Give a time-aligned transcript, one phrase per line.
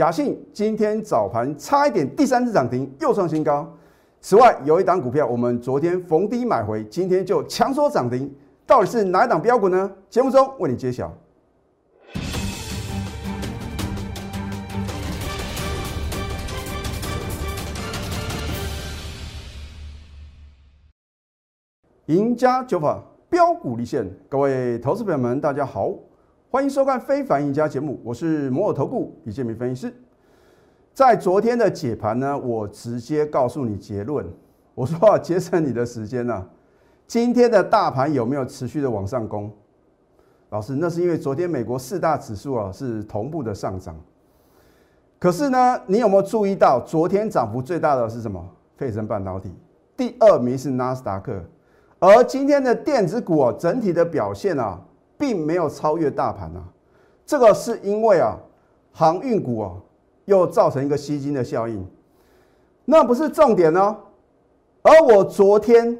[0.00, 3.70] 雅信今天早盘差一点第三次涨停，又创新高。
[4.22, 8.34] 此外，有一档股票我们昨天逢低买回，今天就强缩涨停，
[8.66, 9.92] 到底是哪一档标股呢？
[10.08, 11.12] 节目中为你揭晓。
[22.06, 25.92] 赢家九法标股立现，各位投资朋友们，大家好，
[26.52, 29.94] 欢迎收看《非凡赢家》节目，我是摩尔投顾李建明分析师。
[30.92, 34.26] 在昨天的解盘呢，我直接告诉你结论，
[34.74, 36.44] 我说啊，节省你的时间呢，
[37.06, 39.48] 今天的大盘有没有持续的往上攻？
[40.48, 43.94] 老师，那是因为昨天美国四大指数啊是同步的上涨，
[45.20, 48.44] 可是呢，你有没有注意到昨天涨幅最大的是什么？
[48.76, 49.54] 费城半导体，
[49.96, 51.40] 第二名是纳斯达克。
[52.00, 54.80] 而今天的电子股啊，整体的表现啊，
[55.20, 56.64] 并没有超越大盘啊。
[57.26, 58.36] 这个是因为啊，
[58.90, 59.72] 航运股啊，
[60.24, 61.86] 又造成一个吸金的效应。
[62.84, 63.96] 那不是重点呢。
[64.82, 65.96] 而我昨天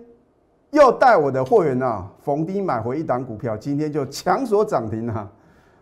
[0.71, 5.31] 又带我的会员啊，逢低买回一档股票，今天就强锁涨停啊。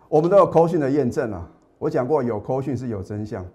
[0.08, 1.48] 我们都有扣讯的验证啊。
[1.78, 3.47] 我讲过，有扣讯是有真相。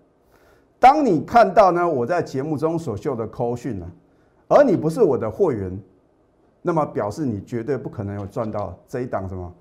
[0.79, 3.85] 当你看到呢，我在节目中所秀的扣讯呢，
[4.47, 5.77] 而你不是我的会员。
[6.65, 9.53] 那么表示你绝对不可能有赚到这一档什么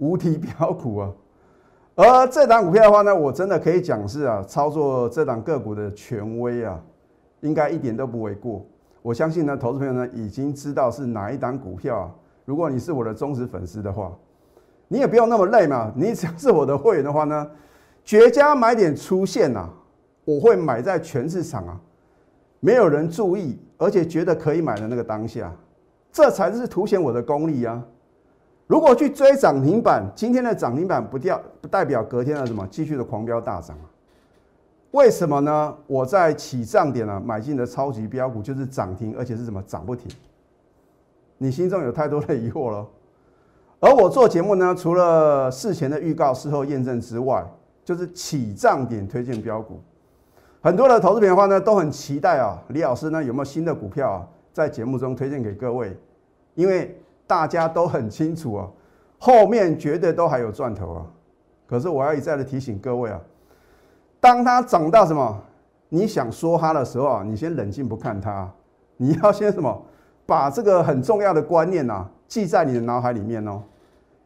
[0.00, 1.12] 无敌标股啊！
[1.94, 6.80] 而这档股票的话呢，我真的可以讲是啊，操作这档个股的权威啊，
[7.40, 8.64] 应该一点都不为过。
[9.02, 12.10] 我相信呢，投资朋友呢已经知道是哪一档股票啊。
[12.46, 14.10] 如果你是我的忠实粉丝的话，
[14.88, 15.92] 你也不用那么累嘛。
[15.94, 17.50] 你只要是我的会员的话呢，
[18.02, 19.68] 绝佳买点出现呐，
[20.24, 21.78] 我会买在全市场啊，
[22.60, 25.54] 没有人注意，而且觉得可以买的那个当下。
[26.10, 27.84] 这才是凸显我的功力啊！
[28.70, 33.82] 如果去追涨停板，今天的涨停板不掉，不代表隔天的什么继续的狂飙大涨啊？
[34.92, 35.74] 为什么呢？
[35.88, 40.08] 我在起涨点啊买进的超级标股就是涨停，而且是什么涨不停？
[41.38, 42.86] 你心中有太多的疑惑了。
[43.80, 47.44] 而我做节目呢，除了事前的预告、事后验证之外，
[47.84, 49.80] 就是起涨点推荐标股。
[50.60, 54.28] 很多的投资品的话呢，都很期待啊，李老师呢有没有新的股票啊？
[54.52, 55.98] 在节目中推荐给各位，
[56.54, 56.96] 因为
[57.30, 58.68] 大家都很清楚啊，
[59.16, 61.06] 后面绝对都还有赚头啊。
[61.64, 63.20] 可是我要一再的提醒各位啊，
[64.18, 65.40] 当它涨到什么，
[65.90, 68.50] 你想说它的时候啊，你先冷静不看它，
[68.96, 69.80] 你要先什么，
[70.26, 73.62] 把这个很重要的观念呐记在你的脑海里面哦。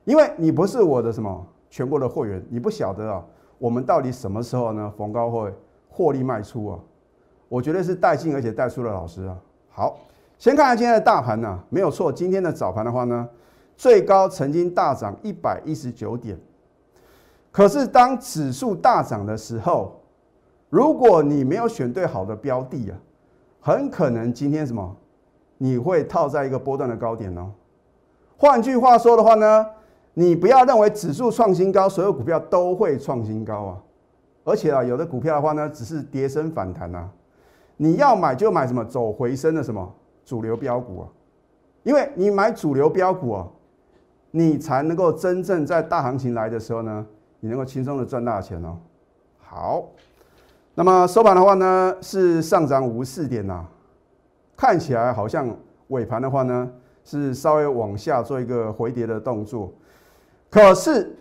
[0.07, 3.23] 因为你不是我的什么全国的会员，你不晓得啊，
[3.59, 5.53] 我们到底什么时候呢逢高会
[5.91, 6.79] 获利卖出啊？
[7.51, 9.37] 我绝对是带进而且带出的老师啊。
[9.69, 9.95] 好。
[10.45, 12.13] 先看看今天的大盘呢，没有错。
[12.13, 13.27] 今天的早盘的话呢，
[13.79, 16.39] 最高曾经大涨一百一十九点。
[17.51, 20.03] 可是当指数大涨的时候，
[20.69, 22.99] 如果你没有选对好的标的啊，
[23.59, 24.95] 很可能今天什么，
[25.57, 27.51] 你会套在一个波段的高点哦。
[28.37, 29.67] 换句话说的话呢，
[30.13, 33.79] 你不要认为指数创新高，所有股票都会创新高啊。
[34.45, 37.09] 而且啊，有的股票的话呢，只是跌升反弹啊。
[37.79, 39.91] 你要买就买什么走回升的什么。
[40.25, 41.09] 主流标股啊，
[41.83, 43.47] 因为你买主流标股啊，
[44.31, 47.07] 你才能够真正在大行情来的时候呢，
[47.41, 48.79] 你能够轻松的赚大钱哦。
[49.39, 49.85] 好，
[50.75, 53.65] 那么收盘的话呢，是上涨五十四点呐，
[54.57, 55.55] 看起来好像
[55.89, 56.71] 尾盘的话呢，
[57.05, 59.71] 是稍微往下做一个回跌的动作。
[60.51, 61.15] 可是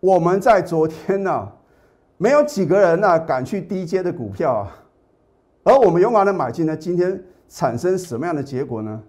[0.00, 1.48] 我们在昨天呢，
[2.16, 4.76] 没有几个人呢敢去低阶的股票啊，
[5.62, 7.22] 而我们勇敢的买进呢，今天。
[7.48, 9.02] 产生什么样的结果呢？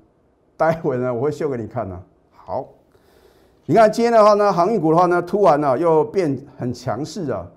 [0.55, 2.01] 待会呢，我会秀给你看呢。
[2.31, 2.67] 好，
[3.65, 7.47] 你看今天的话呢，航运股的话呢，突然呢又变很强势啊，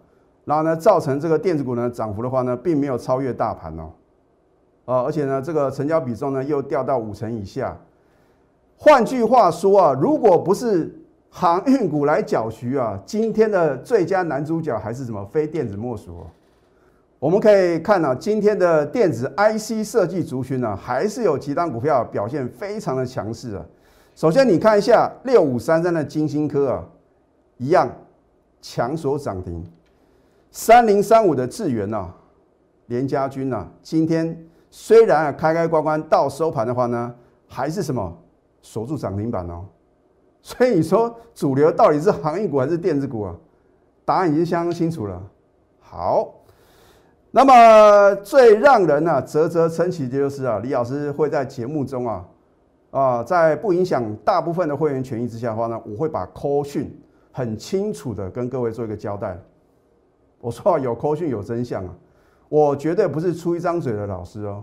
[0.44, 3.90] 然后呢，造成这个电子股呢涨幅的话呢，并没有超越大盘哦，
[4.84, 7.76] 啊，而且呢，这个成交比重呢又掉到五成以下。
[8.76, 10.92] 换句话说啊，如果不是
[11.30, 15.24] 航运股来搅局啊，今天的最佳男主角还是什么？
[15.26, 16.26] 非电子莫属。
[17.22, 23.64] 我们可以看到，今天的电子 IC 设计族群呢，还是有几档股票表现非常的强势啊。
[24.16, 26.84] 首先，你看一下六五三三的金星科啊，
[27.58, 27.88] 一样
[28.60, 29.64] 强所涨停。
[30.50, 32.12] 三零三五的智源呐，
[32.86, 34.36] 联家军呐，今天
[34.68, 37.14] 虽然啊开开关关到收盘的话呢，
[37.46, 38.18] 还是什么
[38.62, 39.64] 锁住涨停板哦。
[40.42, 43.36] 所以你说主流到底是行业股还是电子股啊？
[44.04, 45.22] 答案已经相当清楚了。
[45.78, 46.34] 好。
[47.34, 52.24] 那么最让人呢啧啧称奇的就是啊，李老师会在节目中啊
[52.90, 56.94] 啊，在不影响大部分的会员权益之下的话呢，我会把 call 讯
[57.32, 59.36] 很清楚的跟各位做一个交代
[60.40, 61.94] 我说有扣讯有真相啊，
[62.50, 64.62] 我绝对不是出一张嘴的老师哦。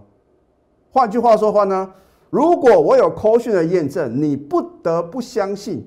[0.92, 1.92] 换句话说话呢，
[2.30, 5.83] 如果我有扣讯的验证，你不得不相信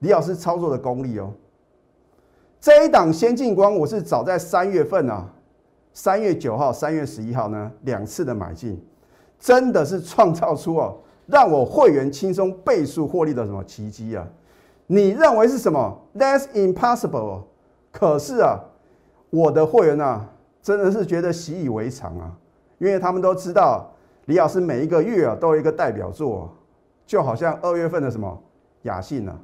[0.00, 1.32] 李老师操作的功力哦。
[2.60, 5.28] 这一档先进光，我是早在三月份啊，
[5.92, 8.80] 三月九号、三月十一号呢两次的买进，
[9.38, 14.26] 真的是创造出哦让我会员轻松倍数获利的什么奇迹啊！
[14.88, 17.42] 你认为是什么？That's impossible。
[17.92, 18.58] 可是啊，
[19.30, 20.28] 我的会员啊，
[20.62, 22.36] 真的是觉得习以为常啊，
[22.78, 23.92] 因为他们都知道
[24.26, 26.52] 李老师每一个月啊都有一个代表作，
[27.06, 28.42] 就好像二月份的什么
[28.82, 29.38] 雅信啊。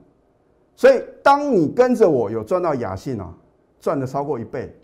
[0.74, 3.32] 所以当你跟着我有赚到雅信啊，
[3.78, 4.76] 赚的超过一倍，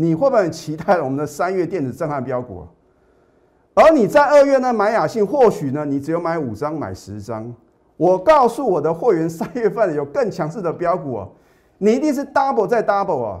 [0.00, 2.64] 你会不会很期待我们的三月电子震撼标股？
[3.74, 7.52] 而你在二月呢买雅信，或许呢你只有买五张买十张。
[7.96, 11.28] 我告诉我的会员，三月份有更强势的标股啊，
[11.78, 13.40] 你一定是 double 再 double 啊。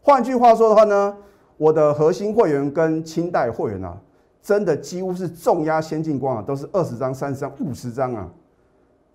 [0.00, 1.16] 换句话说的话呢，
[1.56, 3.96] 我的核心会员跟清代会员啊，
[4.42, 8.28] 真的几乎是重压先进光啊，都是二十张、三十张、五十张啊。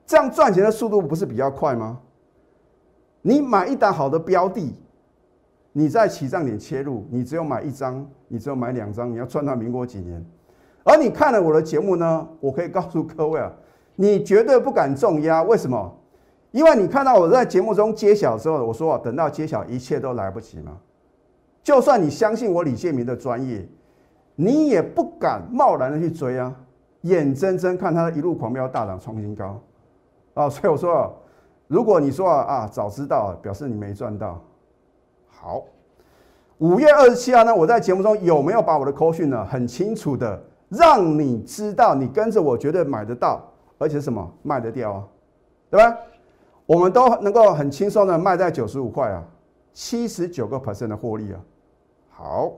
[0.06, 2.00] 这样赚钱的速度不是比较快吗？
[3.22, 4.74] 你买一档好的标的，
[5.78, 10.26] 你在起涨点切入，你只有买一张，你只有买两张，你要赚到民国几年？
[10.84, 13.52] 而你看了我的节目呢，我可以告诉各位啊。
[13.96, 15.96] 你绝对不敢重压，为什么？
[16.50, 20.80] 因为你看到我在节目中揭晓之后，我说等到揭晓一切都来不及嘛。
[21.62, 23.64] 就算你相信我李建明的专业，
[24.34, 26.56] 你也不敢贸然的去追啊，
[27.02, 29.62] 眼睁睁看他一路狂飙大涨创新高
[30.34, 30.50] 啊！
[30.50, 31.16] 所以我说，
[31.68, 34.44] 如果你说啊早知道，表示你没赚到。
[35.40, 35.64] 好，
[36.58, 43.42] 五月二十七号呢，我在节目中有没有把我的扣讯呢很清楚的让你知道，你跟着我绝对买得到。
[43.80, 45.04] 而且什么卖得掉啊，
[45.70, 45.96] 对吧？
[46.66, 49.24] 我们都能够很轻松的卖在九十五块啊，
[49.72, 51.40] 七十九个 percent 的获利啊。
[52.10, 52.54] 好，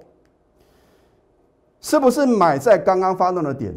[1.81, 3.75] 是不是买在刚刚发动的点，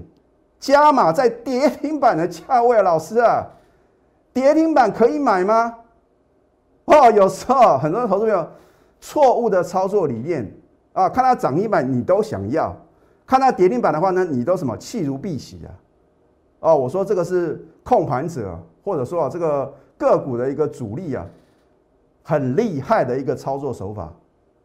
[0.60, 2.80] 加码在跌停板的价位？
[2.80, 3.44] 老师啊，
[4.32, 5.78] 跌停板可以买吗？
[6.84, 8.48] 哦，有时候很多投资朋友
[9.02, 10.48] 错误的操作理念
[10.92, 12.74] 啊，看到涨停板你都想要，
[13.26, 15.74] 看到跌停板的话呢，你都什么弃如敝屣啊？
[16.60, 21.26] 哦，我说这个是控盘者，或者说啊，这个个股的一个主力啊，
[22.22, 24.12] 很厉害的一个操作手法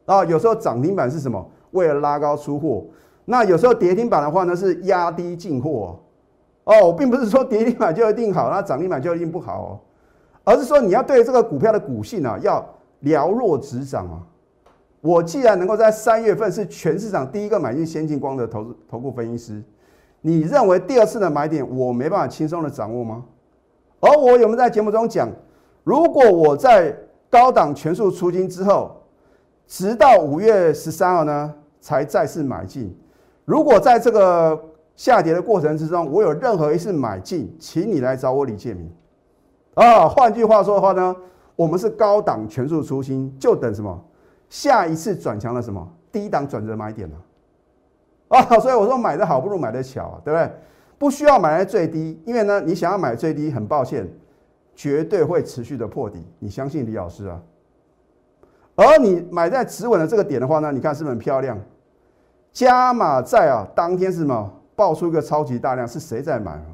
[0.05, 0.23] 啊。
[0.23, 1.43] 有时候涨停板是什么？
[1.71, 2.85] 为了拉高出货。
[3.25, 5.99] 那有时候跌停板的话呢，是压低进货。
[6.63, 9.79] 哦，我并不是说跌停板就一定好，那涨停板就一定不好哦，
[10.43, 12.63] 而是说你要对这个股票的股性啊，要
[13.07, 14.21] 了若指掌啊。
[15.01, 19.63] 我既然能够在三月份是全市场第一个买进先进光的投资投顾分析师。
[20.21, 23.23] 你认为第二次的买点我没办法轻松的掌握吗？
[23.99, 25.29] 而我有没有在节目中讲，
[25.83, 26.95] 如果我在
[27.29, 29.03] 高档全数出金之后，
[29.67, 32.93] 直到五月十三号呢才再次买进？
[33.45, 34.59] 如果在这个
[34.95, 38.91] 下跌的过程之中，我有任何一次买进，请你来找我李建明。
[39.75, 41.15] 啊，换句话说的话呢，
[41.57, 44.01] 我们是高档全数出金，就等什么
[44.47, 47.17] 下一次转强的什么低档转折买点了。
[48.29, 50.51] 啊，所以我说买的好不如买的巧，对不对？
[50.97, 54.07] 不需要买在最低，因为呢，你想要买最低，很抱歉，
[54.75, 56.23] 绝对会持续的破底。
[56.39, 57.41] 你相信李老师啊？
[58.75, 61.57] 而你买在止稳的这个点的话呢，你看是不是很漂亮？
[62.51, 64.53] 加码在啊，当天是什么？
[64.75, 66.65] 爆出一个超级大量，是谁在买啊？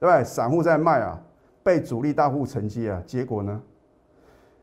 [0.00, 0.24] 对不对？
[0.24, 1.20] 散户在卖啊，
[1.62, 3.02] 被主力大户承接啊。
[3.06, 3.60] 结果呢？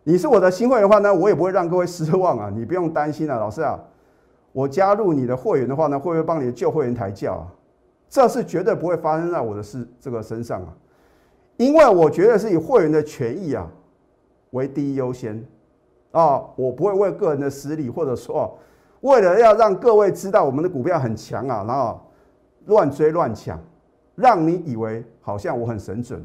[0.03, 3.79] 你是我的新会员的话呢，我也不会让各位失望啊， 你不用担心啊，老师啊。
[4.53, 7.48] 我加入你的会员的话呢，会不会帮你的旧会员抬轿啊？
[8.10, 10.74] 这是绝对不会发生在我的事这个身上啊，
[11.55, 13.65] 因为我觉得是以会员的权益啊
[14.50, 15.41] 为第一优先
[16.12, 18.60] 啊，我不会为个人的私利，或者说
[19.00, 22.01] 为了要让各位知道我们的股票很强啊，然后
[22.65, 23.58] 乱追乱抢，
[24.15, 26.22] 让你以为好像我很神准，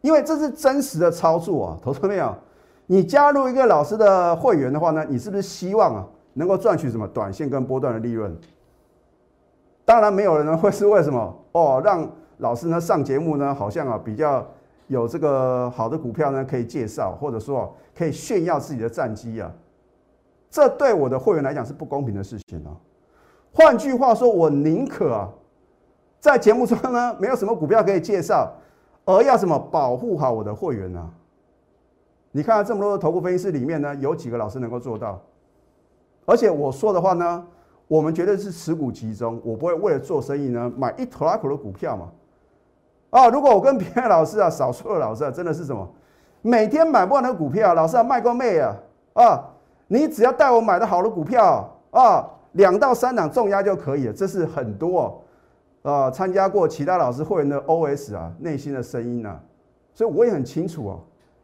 [0.00, 2.34] 因为这是真实的操作啊，投资没有？
[2.86, 6.06] 你加入一个老师的会员的话呢，你是不是希望啊？
[6.34, 8.36] 能够赚取什么短线跟波段的利润？
[9.84, 11.82] 当然没有人呢会是为什么哦？
[11.84, 14.46] 让老师呢上节目呢，好像啊比较
[14.86, 19.52] 有这个好的股票呢可以介绍，或者说可以炫耀自己的战绩啊。
[20.50, 22.70] 这对我的会员来讲是不公平的事情啊。
[23.52, 25.28] 换句话说，我宁可啊
[26.20, 28.52] 在节目中呢没有什么股票可以介绍，
[29.16, 31.10] 而要什么保护好我的会员呢？
[32.32, 35.20] 你看这么多的头部分析师里面呢，有几个老师能够做到？
[36.26, 37.44] 而且我说的话呢，
[37.88, 42.08] 我们绝对是持股集中，我不会为了做生意呢买一坨拉口的股票嘛。
[43.10, 45.88] 啊，如果我跟别的老师啊， 少数的老师啊，真的是什么，
[46.42, 48.76] 每天买不完的股票，老师啊卖过妹啊
[49.14, 49.44] 啊，
[49.88, 55.20] 你只要带我买的好的股票啊，两到三档重压就可以了，这是很多
[55.82, 59.40] 啊参加过其他老师会员的 OS 啊内心的声音啊，
[59.94, 61.00] 所以我也很清楚哦，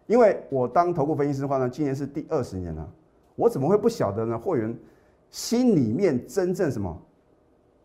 [0.06, 2.86] 因为我当投顾分析师的话呢，今年是第二十年了，
[3.34, 4.38] 我怎么会不晓得呢？
[4.38, 4.76] 会员
[5.30, 6.96] 心里面真正什么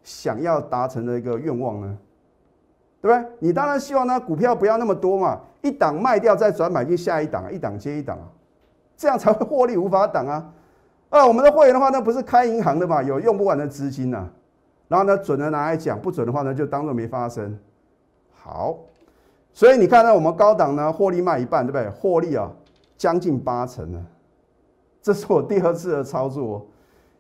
[0.03, 1.97] 想要达成的一个愿望呢？
[3.01, 3.31] 对不对？
[3.39, 8.29] 你当然希望呢，股票不要那么多嘛，一档卖掉再转买进下一档，一档接一档啊，
[8.95, 10.53] 这样才会获利无法挡啊。
[11.09, 14.29] 啊，我们的会员的话呢，不是开银行的嘛，有用不完的资金呐。
[14.91, 17.57] 然后呢，准的拿来讲，不准的话呢，就当做没发生。
[18.33, 18.77] 好，
[19.53, 21.89] 所以你看呢，我们高档呢，获利卖一半，对不对？
[21.89, 22.51] 获利啊，
[22.97, 24.05] 将近八成呢。
[25.01, 26.67] 这是我第二次的操作。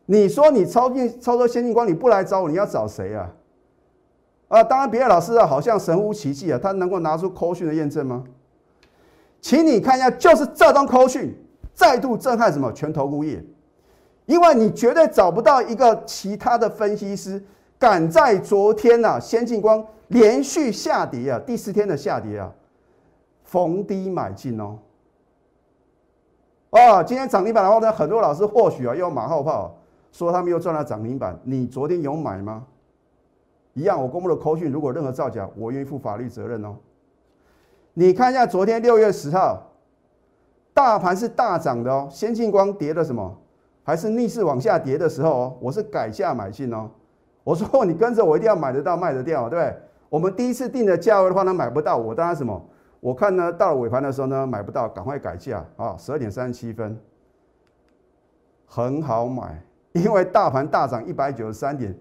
[0.05, 3.31] 你说你操进操作先进光，你不来找我，你要找谁啊？
[4.49, 8.25] 啊，当然，别的老师啊，好像神乎其技啊，他能够拿出扣讯的验证吗？
[9.39, 11.33] 请你看一下，就是这张扣讯
[11.73, 13.41] 再度震撼什么全投顾业，
[14.25, 17.41] 因为你绝对找不到一个其他的分析师
[17.81, 22.53] 敢在昨天呐，先进光连续下跌啊，第四天的下跌啊，
[23.43, 24.77] 逢低买进哦。
[26.69, 29.75] 啊，今天涨停板的话呢，很多老师或许啊又马后炮，
[30.11, 32.67] 说他们又赚了涨停板，你昨天有买吗？
[33.73, 36.75] 一样，我公布的口讯，如果任何造假，我愿意负法律责任哦。
[37.95, 39.71] 你看一下，昨天六月十号，
[40.71, 43.35] 大盘是大涨的哦，先进光跌了什么？
[43.83, 46.87] 还是逆势往下跌的时候哦，我是改价买进哦。
[47.43, 49.77] 我说你跟着我一定要买得到卖得掉，对不对？
[50.09, 52.61] 我们第一次定的价位的话呢，买不到，我当然什么？
[52.99, 55.95] 我看呢，到了尾盘的时候呢，买不到，赶快改价啊！
[55.97, 56.95] 十二点三十七分，
[58.67, 59.59] 很好买，
[59.93, 61.97] 因为大盘大涨一百九十三点。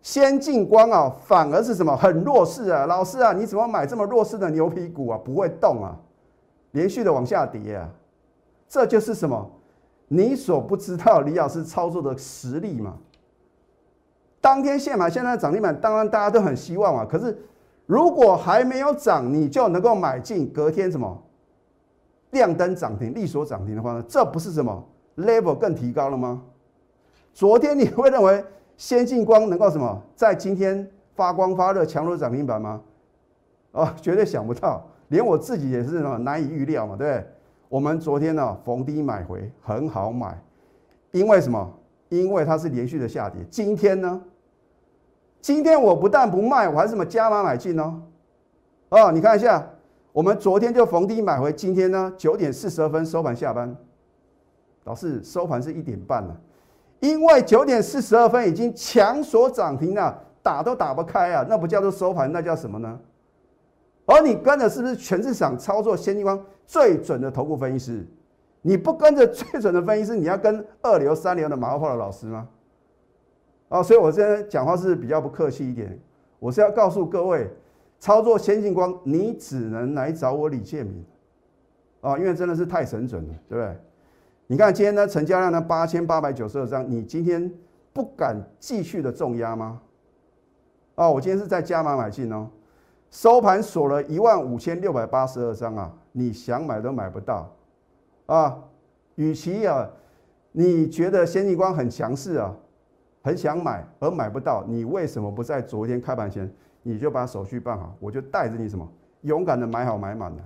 [0.00, 2.86] 先进光啊，反而是什么很弱势啊？
[2.86, 5.20] 老师啊，你怎么买这么弱势的牛皮股啊？
[5.24, 5.94] 不会动啊，
[6.72, 7.88] 连续的往下跌啊，
[8.68, 9.48] 这就是什么？
[10.08, 12.96] 你所不知道李老师操作的实力嘛？
[14.42, 17.06] 当天现买现在涨停板，当然大家都很希望啊。
[17.08, 17.38] 可是
[17.86, 21.22] 如果还没有涨，你就能够买进，隔天什么
[22.32, 24.04] 亮灯涨停、利索涨停的话呢？
[24.08, 24.84] 这不是什么
[25.16, 26.42] level 更提高了吗？
[27.32, 28.44] 昨天你会认为？
[28.76, 32.80] 先进光能够什么在今天发光发热强如涨停板吗？
[33.70, 37.26] 啊，绝对想不到，连我自己也是什么难以预料嘛，对不对？
[37.68, 40.36] 我们昨天呢逢低买回，很好买，
[41.12, 41.72] 因为什么？
[42.08, 43.40] 因为它是连续的下跌。
[43.48, 44.20] 今天呢？
[45.42, 48.00] 今天我不但不卖，我还什么加码买进哦。
[48.90, 49.68] 哦，你看一下，
[50.12, 53.76] 我们昨天就逢低买回，今天呢九点四十二分收盘下班，
[54.84, 56.40] 老师收盘是一点半了。
[57.00, 63.00] 因为九点四十二分已经强锁涨停了，打都打不开啊，那不叫做收盘，那叫什么呢？
[64.06, 68.06] 而你跟的是不是全市场操作先进光最准的头部分析师？
[68.60, 72.46] 你不跟着最准的分析师，你要跟二流三流的马后炮的老师吗？
[73.72, 75.98] 啊，所以我现在讲话是比较不客气一点，
[76.38, 77.50] 我是要告诉各位，
[77.98, 81.02] 操作先进光，你只能来找我李建明
[82.02, 83.74] 啊，因为真的是太神准了，对不对？
[84.46, 87.50] 你看今天呢，成交量呢八千八百九十二张，你今天
[87.94, 89.80] 不敢继续的重压吗？
[90.94, 92.50] 啊，我今天是在加码买进哦，
[93.10, 97.50] 收盘锁了一万五千六百八十二张啊，你想买都买不到
[98.26, 98.58] 啊。
[99.14, 99.88] 与其啊，
[100.52, 102.54] 你觉得先进光很强势啊，
[103.22, 106.52] 很想买而买不到，你为什么不在昨天开盘前
[106.82, 107.94] 你就把手续办好？
[108.00, 108.86] 我就带着你什么
[109.22, 110.38] 勇敢的买好买满了，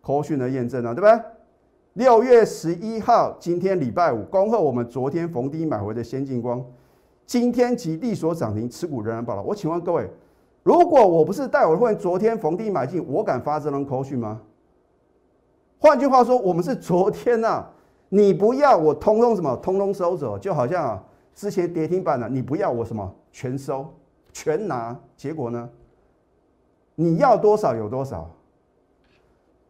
[0.00, 1.20] 科讯的验证啊，对不对？
[1.94, 6.64] 六月十一号，今天礼拜五，恭贺我们昨天逢低买回的先进光，
[7.24, 9.42] 今天即利所涨停，持股仍然保了。
[9.42, 10.08] 我请问各位，
[10.62, 14.42] 如果我不是带我的会员昨天逢低买进，我敢发这张口讯吗？
[15.78, 17.64] 换句话说，我们是昨天呐，
[18.10, 21.02] 你不要我通通什么，通通收走，就好像啊，
[21.36, 23.94] 之前跌停板的，你不要我什么全收
[24.32, 25.70] 全拿，结果呢，
[26.94, 28.28] 你要多少有多少。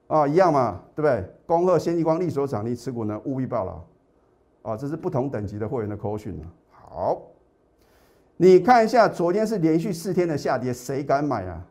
[0.07, 1.29] 啊，一样嘛，对不对？
[1.45, 3.85] 恭贺先进光利所涨停持股呢，务必报了。
[4.63, 7.21] 啊，这是不同等级的会员的口讯好，
[8.37, 11.67] 你看一下，昨天是连续四天的下跌，谁敢买啊？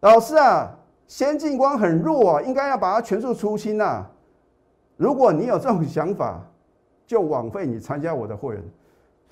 [0.00, 4.06] 老师啊，先进光很弱啊，应该要把它全数出清呐。
[4.96, 6.40] 如果你有这种想法，
[7.04, 8.64] 就枉费你参加我的会员。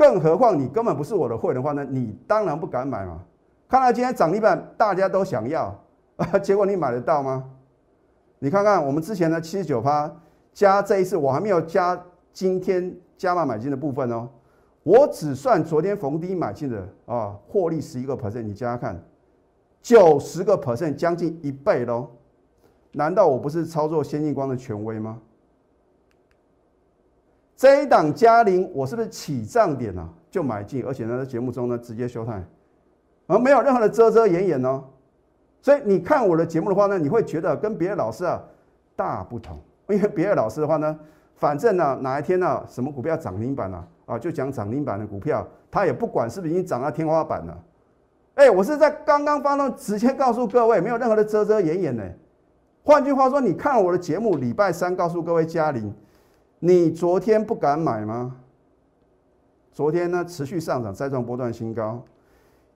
[0.03, 3.21] 更何况你根本不是我的会员的话呢，你当然不敢买嘛。
[3.69, 5.73] 看到今天涨停板，大家都想要
[6.17, 7.45] 啊， 结果你买得到吗？
[8.41, 10.13] 你看看我们之前的七十九趴
[10.53, 14.29] 加这一次，我还没有加今天加码买进的部分哦。
[14.83, 19.01] 我只算昨天逢低买进的啊，获利十一个 percent，你加加看，
[19.81, 22.09] 九十个 percent，将近一倍喽。
[22.91, 25.21] 难道我不是操作先进光的权威吗？
[27.63, 32.43] 这一档嘉陵，我是不是起涨点啊就买进，而且呢在节目中呢直接休态，
[33.29, 34.83] 而没有任何的遮遮掩掩哦。
[35.61, 38.43] 所以你看我的节目的话呢，你会觉得跟别的老师啊
[38.97, 40.99] 大不同，因为别的老师的话呢，
[41.37, 47.57] 反正呢哪一天呢什么股票涨停板了啊，就讲涨停板的股票，他也不管是不是已经涨到天花板了。
[48.35, 52.03] 哎，我是在刚刚发动直接告诉各位，没有任何的遮遮掩掩呢。
[52.83, 55.95] 换句话说，你看我的节目，礼拜三告诉各位嘉玲，
[56.65, 58.37] 你昨天不敢买吗？
[59.73, 62.01] 昨天呢持续上涨，再创波段新高，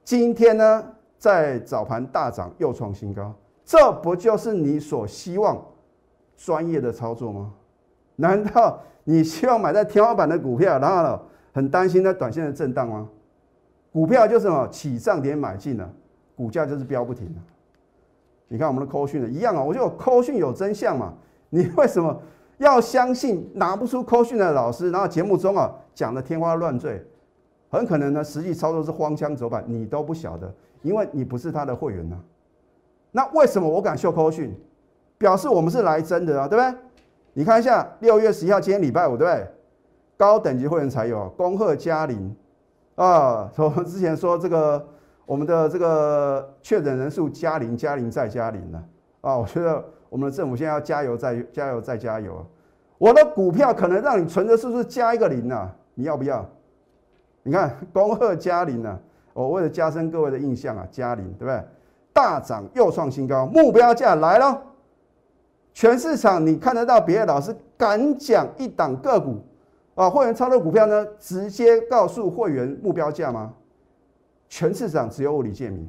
[0.03, 0.85] 今天呢
[1.17, 3.33] 在早盘大涨，又创新高，
[3.65, 5.65] 这不就是你所希望
[6.37, 7.53] 专业的操作吗？
[8.17, 11.21] 难道你希望买在天花板的股票，然后呢
[11.53, 13.09] 很担心它短线的震荡吗？
[13.93, 15.89] 股票就是什么起涨点买进了，
[16.35, 17.41] 股价就是飙不停了。
[18.49, 21.15] 你看我们的扣讯的一样啊，我就扣讯有真相嘛。
[21.51, 22.21] 你为什么
[22.59, 27.05] 要相信拿不出扣讯的老师，然后节目中啊讲的天花乱坠，
[27.69, 32.19] 很可能呢实际操作是荒腔走板，你都不晓得，因为你不是他的会员呢。
[33.13, 34.55] 那为什么我敢秀扣讯？
[35.19, 36.79] 表示我们是来真的啊，对不对？
[37.33, 39.47] 你看一下六月十一号，今天礼拜五，对不对？
[40.17, 42.35] 高等级会员才有恭贺嘉玲。
[42.95, 44.87] 啊，从之前说这个
[45.27, 48.83] 我们的这个确诊人数加零、加零再加零了
[49.21, 49.37] 啊！
[49.37, 52.45] 我觉得我们的政府现在要加油、再加油、再加油啊！
[52.99, 55.75] 我的股票可能让你存的是不是加一个零啊？
[55.95, 56.49] 你要不要？
[57.43, 58.99] 你看恭贺加零啊！
[59.35, 61.63] 我为了加深各位的印象啊，加零对不对？
[62.13, 64.63] 大涨又创新高，目标价来了！
[65.75, 69.37] 全市场你看得到别的老师敢讲一档个股？
[69.95, 73.53] 啊，会员操作股票呢，直接告诉会员目标价吗？
[74.49, 75.87] 全市场只有我李建明。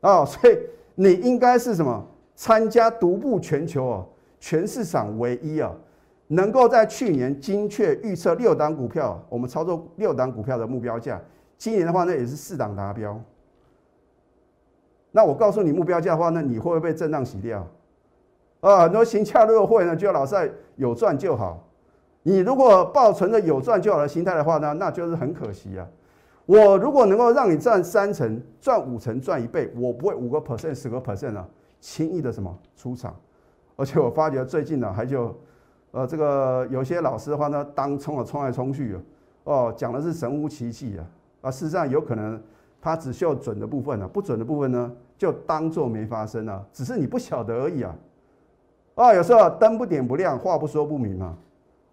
[0.00, 0.58] 啊，所以
[0.94, 2.06] 你应该是什么？
[2.42, 4.06] 参加独步全球哦，
[4.40, 5.72] 全市场唯一啊，
[6.26, 11.22] 能够在去年精确预测六档股票，我们操作六档股票的目标价，
[11.56, 13.16] 今年的话呢也是四档达标。
[15.12, 17.64] 那我告诉你目标价的话呢，你会不会被震荡洗掉？
[18.58, 21.64] 啊，很多行洽入会呢，就老在有赚就好。
[22.24, 25.86] 你如果抱存着有赚就好的心态的话呢，那就是很可惜啊。
[26.46, 31.48] 我如果能够让你赚三成、赚五成、赚一倍，我不会五个 percent、十个 percent 啊，
[31.82, 33.14] 轻易的什么出场。
[33.74, 35.36] 而且我发觉最近呢，还就
[35.90, 39.02] 呃这个有些老师的话呢，当冲啊冲来冲去啊，
[39.44, 41.04] 哦讲的是神乎其技啊，
[41.40, 42.40] 啊事实上有可能
[42.80, 47.94] 他只秀准的部分啊，不准的部分呢就当做没发生啊，只是你不晓得而已啊。
[48.94, 51.36] 啊有时候灯不点不亮，话不说不明啊。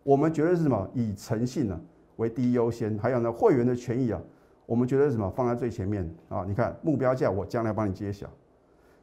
[0.04, 0.88] 我们觉得是什么？
[0.94, 1.80] 以诚信呢
[2.18, 4.22] 为第一优先，还有呢会员的权益啊，
[4.66, 6.44] 我们觉得什么放在最前面啊？
[6.48, 8.28] 你看目标价，我将来帮你揭晓。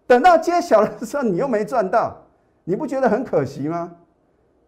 [0.07, 2.17] 等到揭晓的时候，你又没赚到，
[2.65, 3.97] 你不觉得很可惜吗？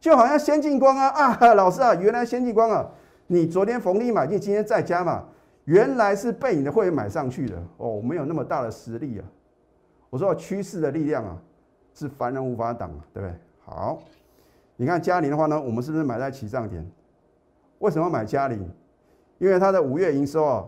[0.01, 2.89] 就好像先进光啊 啊，老师啊，原来先进光啊，
[3.27, 5.25] 你昨天逢低买进，今天再加嘛，
[5.65, 9.25] 原来是被你的会员买上去的哦，没有那么大的实力啊。
[10.11, 11.37] 我说趋势的力量啊，
[11.95, 13.35] 是凡人无法挡，对不对？
[13.65, 13.99] 好。
[14.81, 16.89] 你看嘉陵的话呢，我们是不是买在起涨点？
[17.81, 18.71] 为什么买嘉陵？
[19.39, 20.65] 因为它的五月营收啊，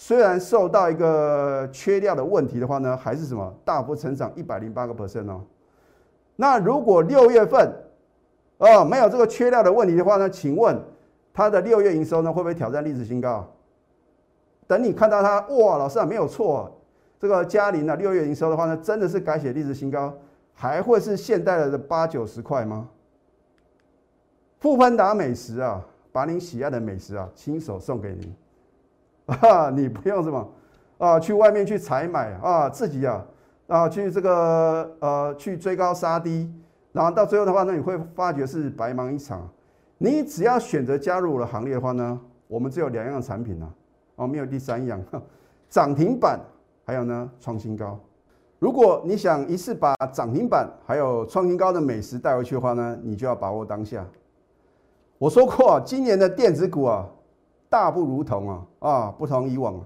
[0.00, 5.42] 虽然受到一个缺料的问题的话呢，还是什么大幅成长一百零八个 percent 哦。
[6.36, 7.68] 那如果六月份
[8.58, 10.80] 哦没有这个缺料的问题的话呢，请问
[11.34, 13.44] 它的六月营收呢会不会挑战历史新高？
[14.68, 16.80] 等你看到它哇，老师啊没有错，
[17.18, 20.16] 这个嘉陵啊六月营收的话呢，真的是改写历史新高，
[20.54, 22.88] 还会是现代的八九十块吗？
[24.60, 28.32] 富潘达美食啊，把你喜爱的美食啊，亲手送给你，
[29.40, 30.48] 啊，你不用什么
[30.96, 33.24] 啊，去外面去采买啊，自己啊
[33.66, 36.50] 啊去这个呃去追高杀低，
[36.92, 39.46] 然后到最后的话呢，你会发觉是白忙一场。
[39.98, 43.68] 你只要选择加入我的行列的话呢，我们只有两样产品啊，
[44.16, 44.98] 哦，没有第三样，
[45.68, 46.40] 涨停板，
[46.86, 48.00] 还有呢创新高。
[48.58, 54.06] 如果你想一次把涨停板还有创新高的美食带回去的话呢，你就要把握当下。
[55.18, 57.06] 我说过啊，今年的电子股啊，
[57.68, 59.80] 大不如同啊啊，不同以往，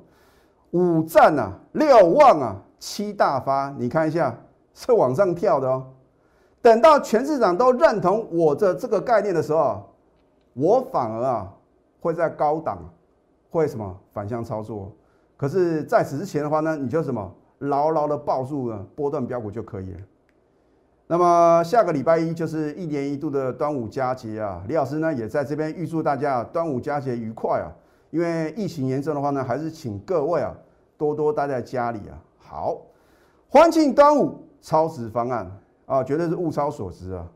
[0.71, 4.39] 五战啊，六旺啊，七大发，你看一下
[4.75, 5.87] 是往上跳的哦。
[6.61, 9.83] 等到全市场都认同我的这个概念的时候，
[10.55, 11.53] 我反而啊
[12.01, 12.79] 会在高档
[13.51, 14.93] 会什么反向操作。
[15.37, 20.01] 可是在此之前的话呢，你就什么牢牢的抱住了波段标股就可以了。
[21.13, 27.69] 那么下个礼拜一就是一年一度的端午佳节啊，李老师呢也在这边预祝大家端午佳节愉快啊！
[28.11, 30.55] 因为疫情严重的话呢，还是请各位啊
[30.97, 32.17] 多多待在家里啊。
[32.39, 32.79] 好，
[33.51, 35.47] 欢庆端午超值方案
[35.85, 37.29] 啊，绝对是物超所值啊！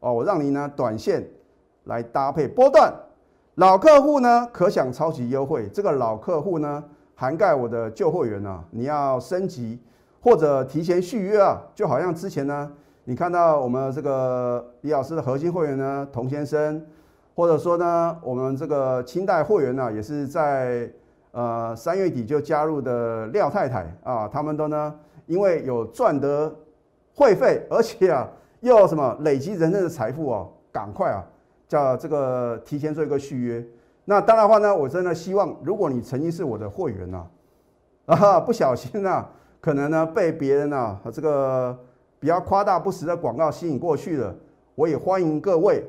[0.00, 1.28] 哦，我让你呢短线
[1.84, 2.90] 来搭配波段
[3.56, 6.82] 老客户呢可享超级优惠，这个老客户呢
[7.14, 9.78] 涵盖我的旧会员啊，你要升级
[10.18, 12.72] 或者提前续约啊，就好像之前呢，
[13.08, 16.84] 你看到我们这个李老师的核心会员呢，童先生，
[17.34, 20.86] 或者说呢，我们这个清代会员呢，也是在
[21.30, 24.94] 呃三月底就加入的廖太太啊，他们都呢
[25.24, 26.54] 因为有赚得
[27.14, 28.28] 会费，而且啊
[28.60, 31.24] 又什么累积人生的财富哦，赶快啊！
[31.66, 33.64] 叫这个提前做一个续约，
[34.04, 37.24] 那当然的话呢，我真的希望，如果你曾经是我的会员呐，
[38.04, 39.24] 啊，不小心呐，
[39.62, 41.74] 可能呢被别人呐这个
[42.20, 44.34] 比较夸大不实的广告吸引过去了，
[44.74, 45.84] 我也欢迎各位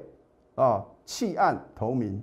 [0.55, 2.21] 啊弃暗投明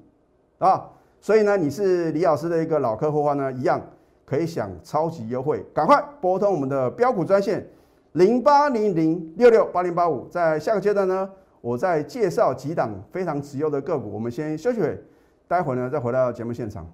[0.59, 0.89] 啊，
[1.21, 3.81] 所以呢，你是李老师的一个老客户的话呢，一样
[4.25, 7.69] 可以享超级优惠，赶快拨通我们的标股专线
[8.13, 11.31] 零八零零六六八零八五，在下个阶段呢。
[11.63, 15.03] 我再介绍几档非常持优的个股，我们先休息会，
[15.49, 16.87] 待会呢再回到节目现场。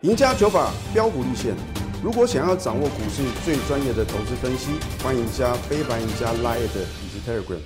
[0.00, 1.54] 赢家九法标股立线，
[2.02, 4.72] 如果想要掌握股市最专业的投资分析，
[5.04, 7.60] 欢迎加非凡、赢家 Line 以及 Telegram。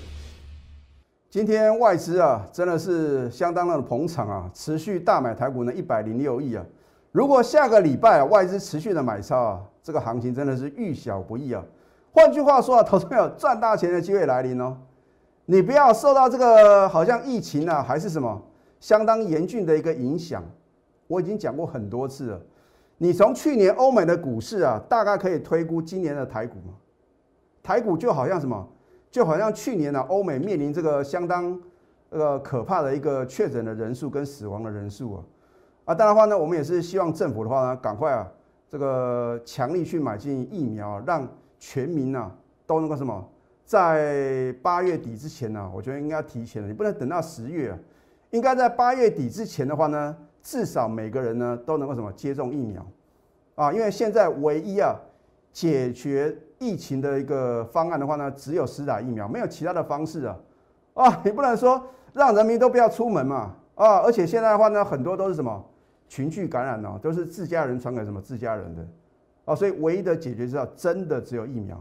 [1.31, 6.63] 今天外资啊，真的是相当的捧场啊，持续大买台股呢一百零六亿啊。
[7.13, 11.65] 如果下个礼拜外资持续的买超啊，这个行情真的是遇小不易啊。
[12.13, 14.77] 换句话说啊，投资朋友赚大钱的机会来临哦。
[15.47, 18.43] 你不要受到这个好像疫情啊，还是什么
[18.81, 20.45] 相当严峻的一个影响。
[21.07, 22.41] 我已经讲过很多次了。
[22.99, 26.75] 你从去年欧美的股市啊，大概可以推估今年的台股嘛？
[27.63, 28.67] 台股就好像什么，
[29.11, 31.61] 就好像去年呢，欧美面临这个相当
[32.11, 35.25] 呃可怕的一个确诊的人数跟死亡的人数啊。
[35.87, 38.27] 啊，当然话呢，我们也是希望政府的话呢，赶快啊，
[38.69, 41.29] 这个强力去买进疫苗，让
[41.59, 42.31] 全民呐
[42.67, 43.29] 都能够什么。
[43.65, 47.79] 在八月底之前呢，我觉得应该提前了，你不能等到十月啊，
[48.31, 52.87] 应该在八月底之前的话呢，至少每个人呢都能够什么接种疫苗。
[53.57, 54.95] 啊，因为现在唯一啊
[55.53, 60.37] 解决疫情的一个方案的话呢，只有施打疫苗，没有其他的方式啊。
[60.95, 63.57] 啊，你不能说让人民都不要出门嘛。
[63.75, 65.65] 啊，而且现在的话呢，很多都是什么
[66.07, 68.87] 群聚感染哦，都是自家人传给什么自家人的。
[69.47, 71.77] 啊，所以唯一的解决之道真的只有疫苗。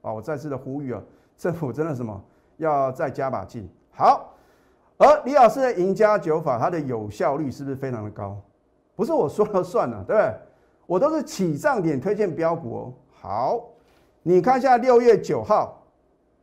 [0.00, 1.02] 啊，我再次的呼吁啊。
[1.36, 2.18] 政府真的什么
[2.56, 3.68] 要再加把劲？
[3.90, 4.32] 好，
[4.98, 8.40] 而李老师的赢家九法，它的有效率是不是非常的高？
[8.94, 10.34] 不是我说了算了，对不对？
[10.86, 12.92] 我都是起涨点推荐标股哦。
[13.10, 13.64] 好，
[14.22, 15.82] 你看一下六月九号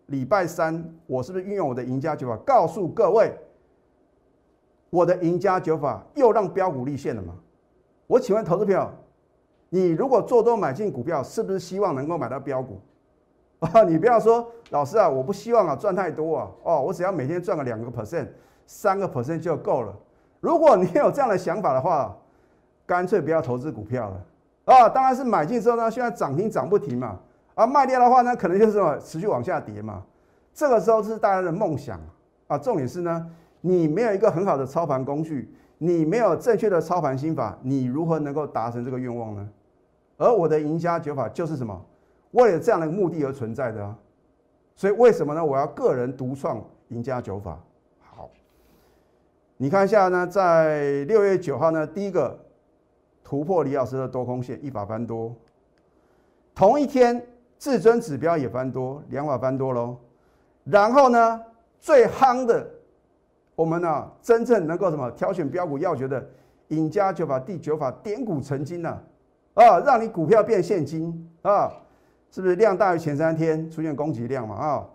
[0.08, 3.34] 礼拜三，我是不是运用我的赢家九法，告诉各位，
[4.90, 7.34] 我的赢家九法又让标股立现了吗？
[8.06, 8.88] 我请问投资朋友，
[9.70, 12.80] 你如果做多买进股票，是不是希望能够买到标股？
[13.72, 18.28] 啊， 你不要说老师啊，我不希望啊赚太多啊，哦，我只要每天赚个两个 percent、
[18.66, 19.94] 三个 percent 就够了。
[20.40, 22.16] 如果你有这样的想法的话，
[22.86, 24.90] 干脆不要投资股票了啊。
[24.90, 27.18] 当然是买进之后呢，现在涨停涨不停嘛，
[27.56, 30.04] 啊，卖掉的话呢，可能就是什么持续往下跌嘛。
[30.54, 32.00] 这个时候是大家的梦想
[32.48, 32.58] 啊。
[32.58, 33.26] 重点是呢，
[33.62, 39.50] 你没有一个很好的操盘工具，你没有正确的操盘心法，你如何能够达成这个愿望呢？
[40.18, 41.82] 而我的赢家九法就是什么？
[42.34, 43.98] 为了这样的目的而存在的啊，
[44.76, 45.44] 所以为什么呢？
[45.44, 47.60] 我要个人独创赢家九法。
[48.00, 48.30] 好，
[49.58, 52.38] 你看一下呢，在六月九号呢，第一个
[53.24, 55.36] 突破李老师的多空线，一法翻多。
[56.56, 57.24] 同一天，
[57.60, 59.96] 至尊指标也翻多，两法翻多喽。
[60.64, 61.42] 然后呢，
[61.80, 62.68] 最夯的，
[63.56, 66.28] 我们呢，真正能够什么挑选标股要诀的
[66.70, 68.90] 赢家九法第九法点股成金呢？
[69.54, 71.72] 啊，让你股票变现金啊！
[72.34, 74.56] 是不是量大于前三天出现攻击量嘛？
[74.56, 74.90] 啊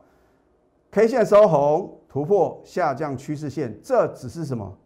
[0.90, 4.76] ，K 线收红突破下降趋势线，这只是什么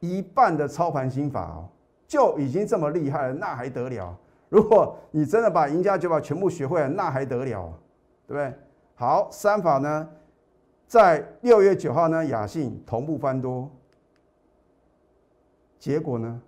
[0.00, 1.68] 一半的操盘心法哦，
[2.06, 4.16] 就已经这么厉害了，那还得了？
[4.48, 7.70] 如果你真的把赢家九法全部学会了，那还得了？
[8.26, 8.54] 对不对？
[8.94, 10.08] 好，三法呢，
[10.86, 13.70] 在六月九号呢，雅信同步翻多，
[15.78, 16.40] 结果呢，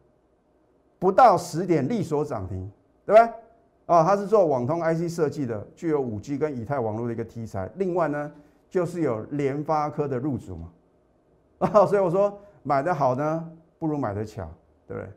[0.98, 2.72] 不到十点利索涨停，
[3.04, 3.35] 对不对？
[3.90, 7.68] 啊，它是做网通 IC 设计的，具有五 G 跟以太网络的一个题材。
[7.74, 8.31] 另外呢，
[8.68, 10.68] 就是有联发科的入主嘛。
[11.59, 13.44] 啊， 所以我说买的好呢，
[13.81, 14.48] 不如买的巧，
[14.87, 15.11] 对不对？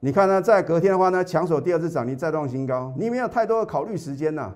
[0.00, 4.54] 你看呢，在隔天的话呢，强手第二次涨停再创新高，你没有太多的考虑时间呐。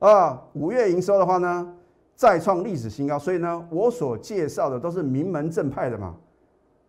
[0.00, 1.76] 啊，五月营收的话呢，
[2.16, 6.16] 再创历史新高，所以呢，我所介绍的都是名门正派的嘛。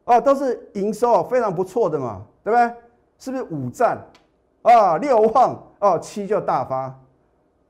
[0.06, 2.74] 啊，都是营收非常不错的嘛，对不对？
[3.20, 4.04] 是不是五战
[4.64, 4.98] 啊？
[4.98, 7.00] 六旺哦，七就大发，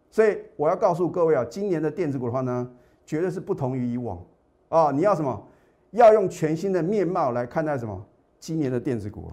[0.09, 2.69] 所以我要告诉各位啊，今年的电子股的话呢，
[3.05, 4.17] 绝对是不同于以往
[4.69, 4.91] 啊。
[4.91, 5.45] 你要什么？
[5.91, 8.05] 要用全新的面貌来看待什么
[8.39, 9.31] 今年的电子股。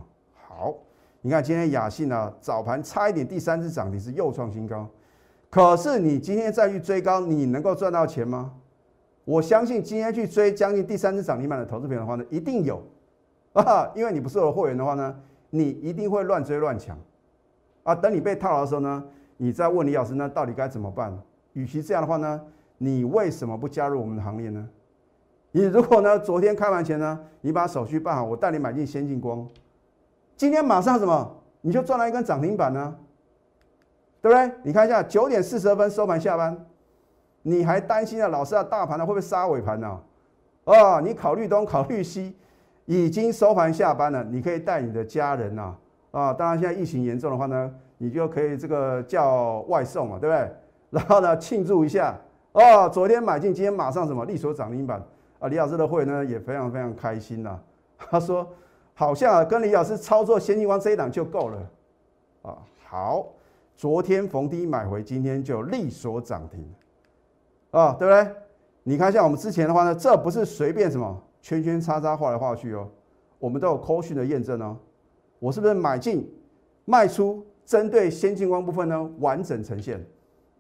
[0.49, 0.73] 好，
[1.21, 4.89] 你看今天雅信啊，早盘差一点第三次涨停是又创新高，
[5.51, 8.55] 可是你今天再去追高，你能够赚到钱吗？
[9.27, 12.83] 我相信今天去追将近第三次涨停板的投资品的话呢，一定有
[13.53, 15.15] 啊，因为你不是我的会员的话呢，
[15.57, 16.99] 你一定会乱追乱抢
[17.83, 17.95] 啊。
[17.95, 19.05] 等你被套牢的时候呢，
[19.37, 21.17] 你再问李老师，那到底该怎么办？
[21.55, 22.41] 与其这样的话呢，
[22.79, 24.69] 你为什么不加入我们的行列呢？
[25.53, 29.49] 你如果呢，昨天开完前呢，你把手续办好，我带你买进先进光，
[30.37, 32.95] 今天马上什么，你就赚了一根涨停板呢，
[34.21, 34.53] 对不对？
[34.63, 36.67] 你看一下，九点四十二分收盘下班，
[37.41, 39.99] 你还担心啊，老师啊，大盘呢会不会杀尾盘呢？
[40.67, 42.37] 啊，你考虑东考虑西，
[42.87, 45.75] 已经收盘下班了，你可以带你的家人呐，
[46.13, 50.51] 啊，当然现在疫情严重的话呢，你就可以这个叫外送嘛，对不对？
[50.91, 52.17] 然后呢，庆祝一下，
[52.53, 55.03] 哦，昨天买进，今天马上什么利索涨停板。
[55.39, 57.61] 啊，李老师的会呢也非常非常开心呐。
[57.99, 58.49] 他说，
[58.95, 61.59] 好像跟李老师操作先进光这一档就够了
[62.43, 62.57] 啊。
[62.87, 63.27] 好，
[63.77, 66.65] 昨天逢低买回，今天就利索涨停
[67.73, 68.35] 啊，对不对？
[68.85, 72.89] 你看像我们之前的话呢，这不是随便什么圈圈叉叉画来画去哦，
[73.39, 74.77] 我们都有扣讯的验证哦。
[75.39, 76.29] 我是不是买进
[76.85, 80.05] 卖出，针对先进光部分呢完整呈现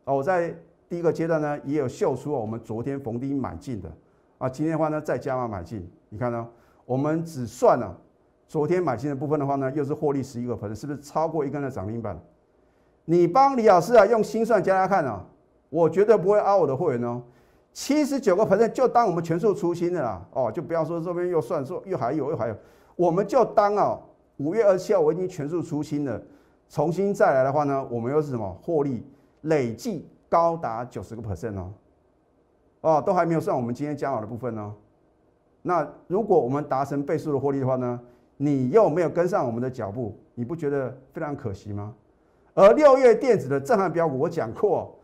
[0.04, 0.14] 啊？
[0.14, 0.54] 我在
[0.88, 3.92] 第一个阶段呢也有秀出我们昨天逢低买进的。
[4.38, 6.46] 啊，今天的话呢，再加码买进，你看呢？
[6.84, 7.98] 我们只算了
[8.46, 12.16] 昨天买进的部分的话呢，又是获利十一个分，是不是超过一根的涨停板？
[13.06, 15.26] 你帮李老师啊用心算加加看啊，
[15.68, 17.20] 我绝对不会凹我的会员哦。
[17.76, 22.56] 七十九个 percent 就当我们全数出清的啦，哦，就不要说这边又算说又还有又还有，
[22.96, 24.00] 我们就当啊
[24.38, 26.18] 五月二十七号我已经全数出清了，
[26.70, 29.06] 重新再来的话呢，我们又是什么获利
[29.42, 31.72] 累计高达九十个 percent 哦。
[32.80, 34.74] 哦，都还没有算我们今天加码的部分呢。
[35.60, 38.00] 那如果我们达成倍数的获利的话呢，
[38.38, 41.92] 你又没有跟上我们的脚步，你不觉得非常可惜吗？
[42.54, 44.98] 而六月电子的震撼标股，我讲过，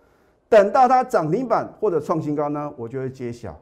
[0.52, 3.58] 等到它涨停板或者创新高呢，我就会揭晓。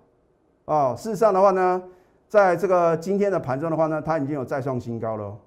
[0.64, 1.81] 哦，事实上的话呢，
[2.29, 5.38] 在这个今天的盘中的话呢，它已经有再创新高了。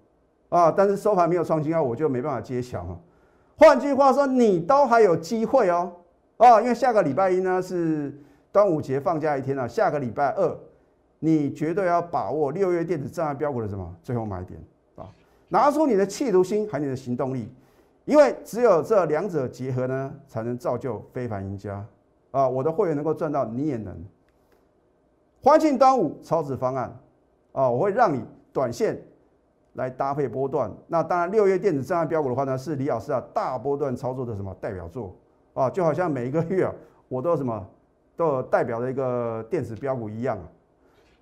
[0.48, 2.98] 啊，但是收盘没有创新高，我就没办法揭晓嘛。
[3.58, 5.92] 换句话说，你都还有机会哦。
[6.38, 8.18] 啊，因为下个礼拜一呢是。
[8.54, 10.56] 端午节放假一天啊，下个礼拜二，
[11.18, 14.62] 你绝对要把握六月电子障碍标股的什么最后买点
[14.96, 15.10] 啊！
[15.50, 17.52] 拿出你的企图心和你的行动力，
[18.06, 21.86] 因为只有这两者结合呢，才能造就非凡赢家
[22.32, 22.48] 啊！
[22.48, 23.96] 我的会员能够赚到，你也能。
[25.42, 26.98] 欢庆端午超值方案
[27.52, 29.02] 啊，我会让你短线
[29.74, 30.72] 来搭配波段。
[30.88, 35.16] 那当然，六月电子震撼标股的话呢，是李老师啊大波段操作的什么代表作
[35.54, 35.70] 啊？
[35.70, 36.74] 就好像每一个月啊，
[37.08, 37.68] 我都有什么。
[38.16, 40.38] 都有代表的一个电子标股一样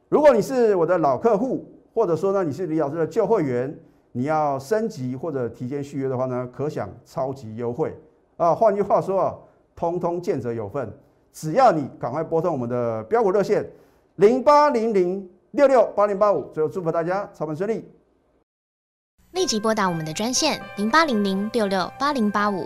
[0.10, 3.74] 如果你是我的老客户，或者说呢你是李老师的旧会员，
[4.14, 7.98] 你要升级或者提前续约的话呢，可享超级优惠
[8.38, 8.54] 啊！
[8.54, 9.36] 换句话说啊，
[9.76, 10.92] 通通见者有份。
[11.32, 13.66] 只要你赶快拨通我们的标股热线
[14.18, 17.90] 零八零零六六八零八五，最后祝福大家操盘顺利。
[19.32, 22.66] 立即拨打我们的专线零八零零六六八零八五。